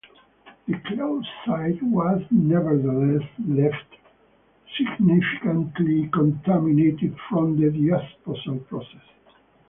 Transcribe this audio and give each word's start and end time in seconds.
The 0.67 0.79
closed 0.79 1.27
site 1.45 1.79
was 1.83 2.23
neverrtheless 2.33 3.23
left 3.47 3.85
significantly 4.75 6.09
contaminated 6.11 7.15
from 7.29 7.55
the 7.61 7.69
disposal 7.69 8.57
process. 8.61 9.03